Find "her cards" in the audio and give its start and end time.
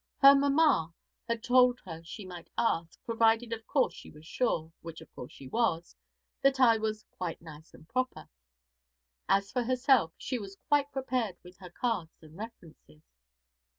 11.59-12.17